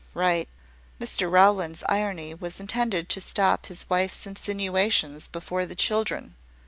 [0.15, 0.49] "Right.
[0.99, 6.33] Mr Rowland's irony was intended to stop his wife's insinuations before the children.